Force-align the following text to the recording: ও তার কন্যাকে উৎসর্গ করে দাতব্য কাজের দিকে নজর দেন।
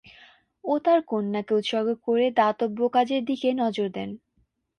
ও 0.63 0.73
তার 0.79 0.99
কন্যাকে 1.07 1.51
উৎসর্গ 1.55 1.89
করে 2.05 2.25
দাতব্য 2.31 2.79
কাজের 2.89 3.21
দিকে 3.25 3.49
নজর 3.61 3.87
দেন। 3.91 4.09